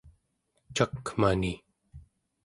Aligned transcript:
cakmani 0.75 1.51